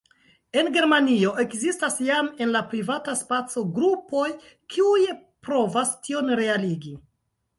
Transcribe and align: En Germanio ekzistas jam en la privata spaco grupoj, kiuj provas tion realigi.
En 0.59 0.69
Germanio 0.77 1.33
ekzistas 1.43 1.97
jam 2.05 2.29
en 2.45 2.53
la 2.55 2.61
privata 2.71 3.13
spaco 3.19 3.63
grupoj, 3.75 4.25
kiuj 4.75 5.05
provas 5.49 5.93
tion 6.09 6.35
realigi. 6.43 6.95